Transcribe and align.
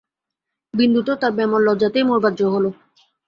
বিন্দু 0.73 0.99
তো 1.07 1.13
তার 1.21 1.31
ব্যামোর 1.37 1.61
লজ্জাতেই 1.67 2.05
মরবার 2.09 2.33
জো 2.39 2.47
হল। 2.53 2.65